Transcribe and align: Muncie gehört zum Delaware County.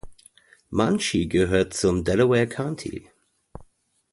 Muncie 0.71 1.27
gehört 1.29 1.75
zum 1.75 2.03
Delaware 2.03 2.47
County. 2.47 3.07